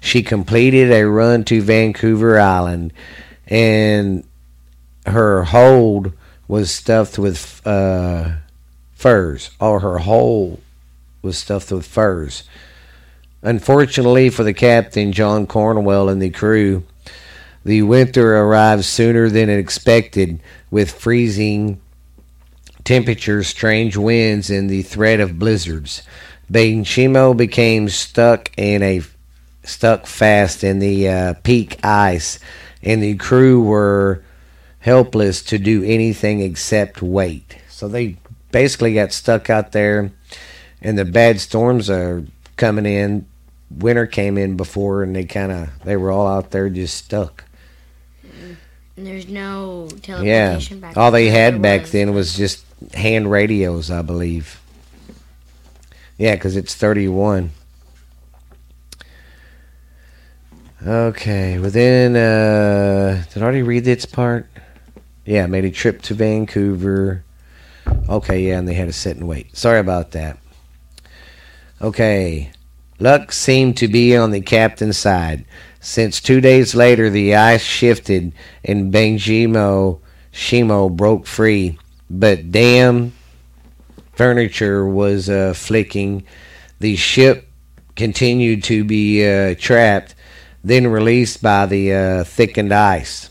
She 0.00 0.22
completed 0.22 0.90
a 0.90 1.08
run 1.08 1.44
to 1.44 1.60
Vancouver 1.60 2.40
Island, 2.40 2.92
and 3.46 4.24
her 5.06 5.44
hold 5.44 6.12
was 6.48 6.70
stuffed 6.70 7.18
with 7.18 7.64
uh, 7.66 8.32
furs. 8.92 9.50
Or 9.60 9.80
her 9.80 9.98
hold 9.98 10.60
was 11.22 11.38
stuffed 11.38 11.70
with 11.70 11.86
furs. 11.86 12.44
Unfortunately 13.42 14.30
for 14.30 14.42
the 14.42 14.54
captain, 14.54 15.12
John 15.12 15.46
Cornwell, 15.46 16.08
and 16.08 16.20
the 16.20 16.30
crew, 16.30 16.84
the 17.64 17.82
winter 17.82 18.36
arrived 18.36 18.84
sooner 18.84 19.28
than 19.28 19.48
expected 19.48 20.40
with 20.70 20.90
freezing 20.90 21.80
temperatures, 22.84 23.48
strange 23.48 23.96
winds, 23.96 24.50
and 24.50 24.68
the 24.68 24.82
threat 24.82 25.20
of 25.20 25.38
blizzards. 25.38 26.02
Benchimo 26.50 27.36
became 27.36 27.88
stuck 27.88 28.50
in 28.56 28.82
a 28.82 29.02
stuck 29.62 30.06
fast 30.06 30.64
in 30.64 30.78
the 30.78 31.08
uh, 31.08 31.34
peak 31.42 31.78
ice, 31.84 32.38
and 32.82 33.02
the 33.02 33.16
crew 33.16 33.62
were 33.62 34.22
helpless 34.80 35.42
to 35.42 35.58
do 35.58 35.84
anything 35.84 36.40
except 36.40 37.02
wait. 37.02 37.58
So 37.68 37.88
they 37.88 38.16
basically 38.50 38.94
got 38.94 39.12
stuck 39.12 39.50
out 39.50 39.72
there, 39.72 40.10
and 40.80 40.98
the 40.98 41.04
bad 41.04 41.40
storms 41.40 41.90
are 41.90 42.24
coming 42.56 42.86
in. 42.86 43.26
Winter 43.70 44.06
came 44.06 44.36
in 44.36 44.56
before, 44.56 45.02
and 45.02 45.14
they 45.14 45.24
kind 45.24 45.52
of 45.52 45.70
they 45.84 45.96
were 45.96 46.10
all 46.10 46.26
out 46.26 46.50
there 46.50 46.68
just 46.68 46.96
stuck. 46.96 47.44
And 48.96 49.06
there's 49.06 49.28
no 49.28 49.88
Yeah, 50.20 50.60
back 50.80 50.96
all 50.96 51.10
they 51.10 51.28
had 51.28 51.62
back 51.62 51.82
was. 51.82 51.92
then 51.92 52.12
was 52.12 52.36
just 52.36 52.64
hand 52.92 53.30
radios, 53.30 53.90
I 53.90 54.02
believe. 54.02 54.60
Yeah, 56.18 56.34
because 56.34 56.56
it's 56.56 56.74
thirty-one. 56.74 57.52
Okay, 60.86 61.58
within 61.58 62.16
uh, 62.16 63.22
did 63.32 63.42
I 63.42 63.44
already 63.44 63.62
read 63.62 63.84
this 63.84 64.06
part? 64.06 64.46
Yeah, 65.26 65.46
made 65.46 65.66
a 65.66 65.70
trip 65.70 66.00
to 66.02 66.14
Vancouver. 66.14 67.22
Okay, 68.08 68.48
yeah, 68.48 68.58
and 68.58 68.66
they 68.66 68.72
had 68.72 68.86
to 68.88 68.92
sit 68.92 69.18
and 69.18 69.28
wait. 69.28 69.54
Sorry 69.54 69.78
about 69.78 70.12
that. 70.12 70.38
Okay, 71.82 72.50
luck 72.98 73.30
seemed 73.30 73.76
to 73.76 73.88
be 73.88 74.16
on 74.16 74.30
the 74.30 74.40
captain's 74.40 74.96
side. 74.96 75.44
Since 75.80 76.22
two 76.22 76.40
days 76.40 76.74
later, 76.74 77.10
the 77.10 77.34
ice 77.34 77.62
shifted 77.62 78.32
and 78.64 78.90
Benjimo 78.90 80.00
Shimo 80.32 80.94
broke 80.94 81.26
free, 81.26 81.78
but 82.08 82.50
damn 82.50 83.12
furniture 84.14 84.86
was 84.86 85.28
uh, 85.28 85.52
flicking. 85.54 86.24
The 86.78 86.96
ship 86.96 87.50
continued 87.96 88.64
to 88.64 88.84
be 88.84 89.26
uh, 89.26 89.54
trapped, 89.58 90.14
then 90.62 90.86
released 90.86 91.42
by 91.42 91.66
the 91.66 91.92
uh, 91.92 92.24
thickened 92.24 92.72
ice. 92.72 93.30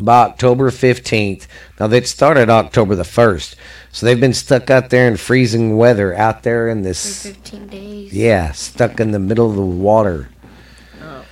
By 0.00 0.22
October 0.22 0.70
15th, 0.70 1.46
now 1.78 1.86
that 1.86 2.08
started 2.08 2.50
October 2.50 2.96
the 2.96 3.04
1st, 3.04 3.54
so 3.92 4.04
they've 4.04 4.18
been 4.18 4.34
stuck 4.34 4.68
out 4.68 4.90
there 4.90 5.06
in 5.06 5.16
freezing 5.16 5.76
weather, 5.76 6.12
out 6.16 6.42
there 6.42 6.68
in 6.68 6.78
For 6.78 6.88
this 6.88 7.22
15 7.22 7.66
days. 7.68 8.12
yeah, 8.12 8.50
stuck 8.50 8.98
in 8.98 9.12
the 9.12 9.20
middle 9.20 9.48
of 9.48 9.54
the 9.54 9.62
water. 9.62 10.30
Oh. 11.00 11.24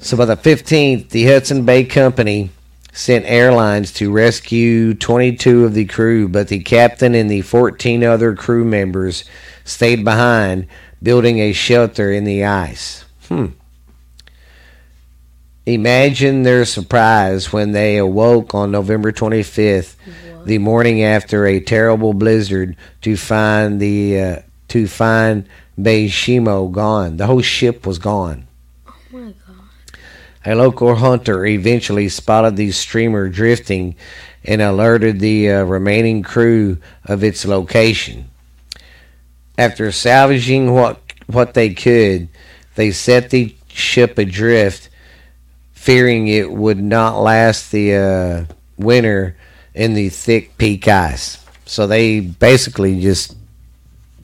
So 0.00 0.16
by 0.16 0.24
the 0.24 0.36
15th, 0.36 1.10
the 1.10 1.24
Hudson 1.24 1.64
Bay 1.64 1.84
Company 1.84 2.50
sent 2.92 3.24
airlines 3.26 3.92
to 3.92 4.10
rescue 4.10 4.94
22 4.94 5.64
of 5.64 5.74
the 5.74 5.84
crew, 5.84 6.26
but 6.26 6.48
the 6.48 6.58
captain 6.64 7.14
and 7.14 7.30
the 7.30 7.42
14 7.42 8.02
other 8.02 8.34
crew 8.34 8.64
members 8.64 9.22
stayed 9.64 10.04
behind, 10.04 10.66
building 11.00 11.38
a 11.38 11.52
shelter 11.52 12.10
in 12.10 12.24
the 12.24 12.44
ice. 12.44 13.04
Hmm. 13.28 13.46
Imagine 15.66 16.42
their 16.42 16.64
surprise 16.64 17.52
when 17.52 17.72
they 17.72 17.98
awoke 17.98 18.54
on 18.54 18.70
November 18.70 19.12
25th, 19.12 19.94
the 20.44 20.58
morning 20.58 21.02
after 21.02 21.46
a 21.46 21.60
terrible 21.60 22.14
blizzard, 22.14 22.76
to 23.02 23.16
find 23.16 23.80
the 23.80 24.20
uh, 24.20 24.36
to 24.68 24.86
find 24.86 25.46
Baychimo 25.78 26.70
gone. 26.70 27.16
The 27.16 27.26
whole 27.26 27.42
ship 27.42 27.86
was 27.86 27.98
gone. 27.98 28.46
Oh 28.86 28.94
my 29.12 29.34
god. 29.46 30.00
A 30.46 30.54
local 30.54 30.94
hunter 30.94 31.44
eventually 31.44 32.08
spotted 32.08 32.56
the 32.56 32.70
streamer 32.70 33.28
drifting 33.28 33.96
and 34.44 34.62
alerted 34.62 35.20
the 35.20 35.50
uh, 35.50 35.62
remaining 35.64 36.22
crew 36.22 36.78
of 37.04 37.22
its 37.22 37.44
location. 37.44 38.30
After 39.58 39.92
salvaging 39.92 40.72
what 40.72 41.00
what 41.26 41.54
they 41.54 41.74
could, 41.74 42.28
they 42.74 42.90
set 42.90 43.30
the 43.30 43.54
ship 43.68 44.18
adrift, 44.18 44.88
fearing 45.80 46.28
it 46.28 46.52
would 46.52 46.78
not 46.78 47.18
last 47.18 47.72
the 47.72 47.94
uh, 47.94 48.44
winter 48.76 49.34
in 49.72 49.94
the 49.94 50.10
thick 50.10 50.54
peak 50.58 50.86
ice. 50.86 51.42
So 51.64 51.86
they 51.86 52.20
basically 52.20 53.00
just 53.00 53.34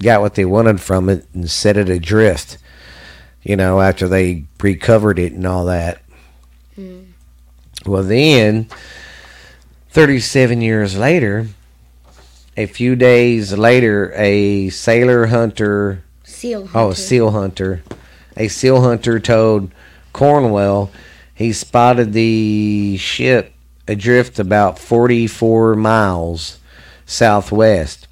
got 0.02 0.20
what 0.20 0.34
they 0.34 0.44
wanted 0.44 0.82
from 0.82 1.08
it 1.08 1.24
and 1.32 1.50
set 1.50 1.78
it 1.78 1.88
adrift. 1.88 2.58
You 3.42 3.56
know, 3.56 3.80
after 3.80 4.06
they 4.06 4.44
recovered 4.60 5.18
it 5.18 5.32
and 5.32 5.46
all 5.46 5.64
that. 5.64 6.02
Mm. 6.76 7.06
Well, 7.86 8.02
then, 8.02 8.68
37 9.88 10.60
years 10.60 10.98
later, 10.98 11.48
a 12.54 12.66
few 12.66 12.96
days 12.96 13.56
later, 13.56 14.12
a 14.14 14.68
sailor 14.68 15.26
hunter, 15.28 16.04
Seal 16.22 16.66
hunter. 16.66 16.78
oh, 16.78 16.90
a 16.90 16.94
seal 16.94 17.30
hunter, 17.30 17.82
a 18.36 18.48
seal 18.48 18.82
hunter 18.82 19.18
told 19.18 19.70
Cornwell 20.12 20.90
he 21.36 21.52
spotted 21.52 22.14
the 22.14 22.96
ship 22.96 23.52
adrift 23.86 24.38
about 24.38 24.78
44 24.78 25.76
miles 25.76 26.58
southwest. 27.04 28.08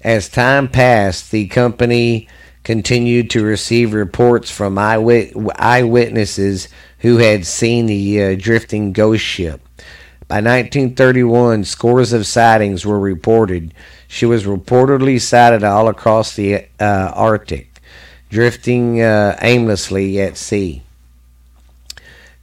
As 0.00 0.30
time 0.30 0.66
passed, 0.66 1.30
the 1.30 1.46
company 1.48 2.28
continued 2.64 3.28
to 3.30 3.44
receive 3.44 3.92
reports 3.92 4.50
from 4.50 4.76
eyewit- 4.76 5.34
eyewitnesses 5.58 6.68
who 7.00 7.18
had 7.18 7.44
seen 7.44 7.84
the 7.84 8.22
uh, 8.22 8.34
drifting 8.38 8.92
ghost 8.94 9.22
ship. 9.22 9.60
By 10.26 10.36
1931, 10.36 11.64
scores 11.64 12.14
of 12.14 12.26
sightings 12.26 12.86
were 12.86 12.98
reported. 12.98 13.74
She 14.08 14.24
was 14.24 14.44
reportedly 14.44 15.20
sighted 15.20 15.62
all 15.62 15.88
across 15.88 16.34
the 16.34 16.64
uh, 16.80 17.12
Arctic, 17.14 17.82
drifting 18.30 19.02
uh, 19.02 19.36
aimlessly 19.42 20.18
at 20.22 20.38
sea. 20.38 20.84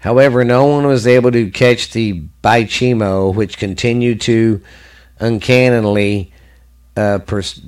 However, 0.08 0.46
no 0.46 0.66
one 0.68 0.88
was 0.88 1.06
able 1.06 1.34
to 1.34 1.52
catch 1.52 1.92
the 1.92 2.22
Baychimo, 2.42 3.36
which 3.36 3.58
continued 3.58 4.22
to 4.22 4.62
uncannily 5.20 6.32
uh, 6.96 7.20
pers- 7.20 7.60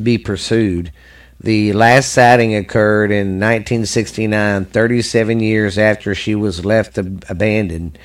be 0.00 0.16
pursued. 0.16 0.92
The 1.40 1.72
last 1.72 2.12
sighting 2.12 2.54
occurred 2.54 3.10
in 3.10 3.40
1969, 3.40 4.66
37 4.66 5.40
years 5.40 5.76
after 5.76 6.14
she 6.14 6.36
was 6.36 6.64
left 6.64 6.98
ab- 6.98 7.24
abandoned. 7.28 7.98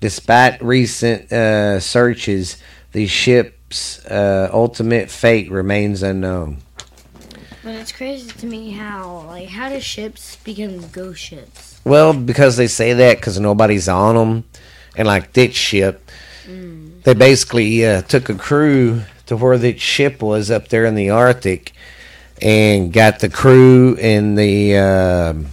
Despite 0.00 0.62
recent 0.62 1.30
uh, 1.30 1.80
searches, 1.80 2.56
the 2.92 3.06
ship's 3.06 4.06
uh, 4.06 4.48
ultimate 4.54 5.10
fate 5.10 5.50
remains 5.50 6.02
unknown. 6.02 6.62
But 7.62 7.74
it's 7.74 7.92
crazy 7.92 8.30
to 8.30 8.46
me 8.46 8.70
how, 8.70 9.24
like, 9.26 9.50
how 9.50 9.68
do 9.68 9.80
ships 9.80 10.36
become 10.36 10.88
ghost 10.88 11.20
ships? 11.20 11.73
Well, 11.84 12.14
because 12.14 12.56
they 12.56 12.66
say 12.66 12.94
that 12.94 13.18
because 13.18 13.38
nobody's 13.38 13.88
on 13.88 14.14
them, 14.14 14.44
and 14.96 15.06
like 15.06 15.34
this 15.34 15.54
ship, 15.54 16.10
they 16.46 17.14
basically 17.14 17.84
uh, 17.86 18.02
took 18.02 18.30
a 18.30 18.34
crew 18.34 19.02
to 19.26 19.36
where 19.36 19.58
that 19.58 19.80
ship 19.80 20.22
was 20.22 20.50
up 20.50 20.68
there 20.68 20.86
in 20.86 20.94
the 20.94 21.10
Arctic, 21.10 21.72
and 22.40 22.92
got 22.92 23.20
the 23.20 23.28
crew 23.28 23.96
and 23.96 24.36
the 24.36 24.76
um 24.76 25.46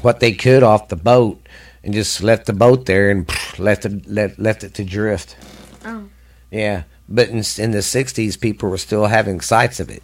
what 0.00 0.20
they 0.20 0.32
could 0.32 0.62
off 0.62 0.88
the 0.88 0.96
boat, 0.96 1.46
and 1.84 1.92
just 1.92 2.22
left 2.22 2.46
the 2.46 2.52
boat 2.52 2.86
there 2.86 3.10
and 3.10 3.30
left 3.58 3.84
it 3.84 4.08
left, 4.08 4.38
left 4.38 4.64
it 4.64 4.72
to 4.74 4.84
drift. 4.84 5.36
Oh. 5.84 6.08
Yeah, 6.50 6.84
but 7.08 7.28
in, 7.28 7.36
in 7.36 7.72
the 7.72 7.84
'60s, 7.84 8.40
people 8.40 8.70
were 8.70 8.78
still 8.78 9.06
having 9.06 9.42
sights 9.42 9.80
of 9.80 9.90
it, 9.90 10.02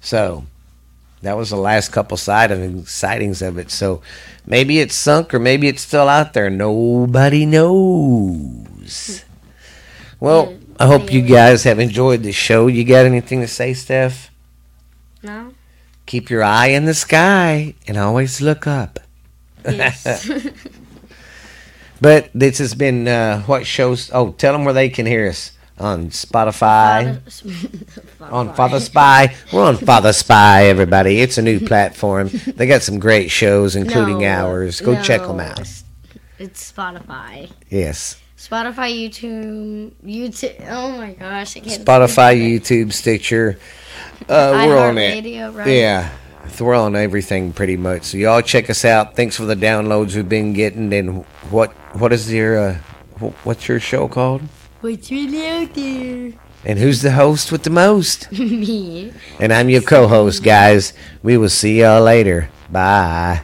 so 0.00 0.44
that 1.22 1.36
was 1.36 1.50
the 1.50 1.56
last 1.56 1.90
couple 1.90 2.16
sighting, 2.16 2.86
sightings 2.86 3.42
of 3.42 3.58
it. 3.58 3.70
So 3.70 4.02
maybe 4.46 4.80
it's 4.80 4.94
sunk 4.94 5.34
or 5.34 5.38
maybe 5.38 5.68
it's 5.68 5.82
still 5.82 6.08
out 6.08 6.32
there. 6.32 6.50
Nobody 6.50 7.46
knows. 7.46 9.24
Well, 10.18 10.54
I 10.78 10.86
hope 10.86 11.12
you 11.12 11.22
guys 11.22 11.64
have 11.64 11.78
enjoyed 11.78 12.22
the 12.22 12.32
show. 12.32 12.66
You 12.66 12.84
got 12.84 13.06
anything 13.06 13.40
to 13.40 13.48
say, 13.48 13.74
Steph? 13.74 14.30
No? 15.22 15.54
Keep 16.06 16.30
your 16.30 16.42
eye 16.42 16.68
in 16.68 16.86
the 16.86 16.94
sky 16.94 17.74
and 17.86 17.96
always 17.96 18.40
look 18.40 18.66
up. 18.66 18.98
Yes. 19.64 20.28
But 22.00 22.30
this 22.34 22.58
has 22.58 22.74
been 22.74 23.06
uh, 23.06 23.42
what 23.42 23.66
shows. 23.66 24.10
Oh, 24.12 24.32
tell 24.32 24.54
them 24.54 24.64
where 24.64 24.72
they 24.72 24.88
can 24.88 25.04
hear 25.04 25.28
us 25.28 25.52
on 25.80 26.10
Spotify. 26.10 27.20
on 28.20 28.54
Father 28.54 28.80
Spy. 28.80 29.34
We're 29.52 29.64
on 29.64 29.76
Father 29.76 30.12
Spy, 30.12 30.64
everybody. 30.66 31.20
It's 31.20 31.38
a 31.38 31.42
new 31.42 31.58
platform. 31.66 32.30
They 32.46 32.66
got 32.66 32.82
some 32.82 32.98
great 32.98 33.30
shows, 33.30 33.74
including 33.76 34.20
No, 34.20 34.28
ours. 34.28 34.80
Go 34.80 35.02
check 35.02 35.22
them 35.22 35.40
out. 35.40 35.58
It's, 35.60 35.84
it's 36.38 36.72
Spotify. 36.72 37.50
Yes. 37.68 38.20
Spotify, 38.36 38.90
YouTube, 38.94 39.92
YouTube. 40.04 40.66
Oh 40.70 40.92
my 40.96 41.12
gosh, 41.12 41.56
I 41.56 41.60
can't. 41.60 41.84
Spotify, 41.84 42.38
YouTube, 42.40 42.92
Stitcher. 42.92 43.58
Uh, 44.28 44.64
we're 44.66 44.78
on 44.78 44.96
it. 44.98 45.10
Radio, 45.12 45.50
right? 45.50 45.66
Yeah. 45.66 46.10
We're 46.58 46.74
on 46.74 46.96
everything 46.96 47.52
pretty 47.52 47.76
much. 47.76 48.04
So 48.04 48.16
y'all 48.18 48.42
check 48.42 48.68
us 48.70 48.84
out. 48.84 49.14
Thanks 49.14 49.36
for 49.36 49.44
the 49.44 49.54
downloads 49.54 50.16
we've 50.16 50.28
been 50.28 50.52
getting. 50.52 50.92
And 50.92 51.24
what 51.50 51.70
what 51.96 52.12
is 52.12 52.32
your 52.32 52.58
uh, 52.58 52.74
what's 53.44 53.68
your 53.68 53.78
show 53.78 54.08
called? 54.08 54.42
What's 54.80 55.10
really 55.10 55.46
out 55.46 55.74
there? 55.74 56.32
And 56.64 56.78
who's 56.78 57.02
the 57.02 57.12
host 57.12 57.52
with 57.52 57.64
the 57.64 57.70
most? 57.70 58.32
Me. 58.38 59.12
And 59.38 59.52
I'm 59.52 59.68
your 59.68 59.82
co-host, 59.82 60.42
guys. 60.42 60.94
We 61.22 61.36
will 61.36 61.50
see 61.50 61.80
y'all 61.80 62.02
later. 62.02 62.48
Bye. 62.70 63.42